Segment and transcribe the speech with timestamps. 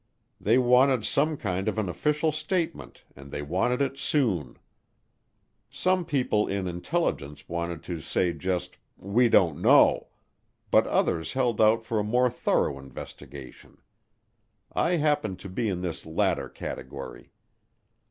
[0.39, 4.57] They wanted some kind of an official statement and they wanted it soon.
[5.69, 10.07] Some people in intelligence wanted to say just, "We don't know,"
[10.71, 13.77] but others held out for a more thorough investigation.
[14.73, 17.29] I happened to be in this latter category.